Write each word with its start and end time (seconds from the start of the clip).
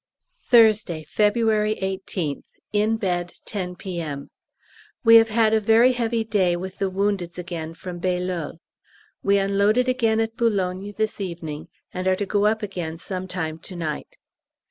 Thursday, 0.47 1.03
February 1.03 1.75
18th. 1.75 2.41
In 2.73 2.97
bed, 2.97 3.33
10 3.45 3.75
P.M. 3.75 4.31
We 5.03 5.17
have 5.17 5.29
had 5.29 5.53
a 5.53 5.59
very 5.59 5.91
heavy 5.91 6.23
day 6.23 6.55
with 6.55 6.79
the 6.79 6.89
woundeds 6.89 7.37
again 7.37 7.75
from 7.75 7.99
Bailleul. 7.99 8.57
We 9.21 9.37
unloaded 9.37 9.87
again 9.87 10.19
at 10.19 10.35
B. 10.35 10.49
this 10.97 11.21
evening, 11.21 11.67
and 11.93 12.07
are 12.07 12.15
to 12.15 12.25
go 12.25 12.47
up 12.47 12.63
again 12.63 12.97
some 12.97 13.27
time 13.27 13.59
to 13.59 13.75
night. 13.75 14.17